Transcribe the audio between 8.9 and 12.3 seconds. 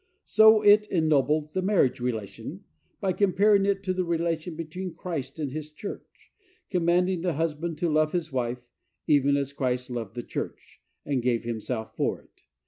even as Christ loved the church, and gave himself for